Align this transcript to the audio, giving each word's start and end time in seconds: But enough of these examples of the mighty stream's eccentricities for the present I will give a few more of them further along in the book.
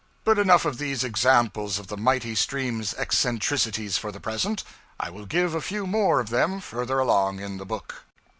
But 0.23 0.39
enough 0.39 0.65
of 0.65 0.79
these 0.79 1.03
examples 1.03 1.77
of 1.77 1.85
the 1.85 1.95
mighty 1.95 2.33
stream's 2.33 2.95
eccentricities 2.95 3.99
for 3.99 4.11
the 4.11 4.19
present 4.19 4.63
I 4.99 5.11
will 5.11 5.27
give 5.27 5.53
a 5.53 5.61
few 5.61 5.85
more 5.85 6.19
of 6.19 6.29
them 6.31 6.59
further 6.59 6.97
along 6.97 7.39
in 7.39 7.57
the 7.57 7.67
book. 7.67 8.03